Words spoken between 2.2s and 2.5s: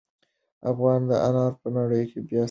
بې ساري دي.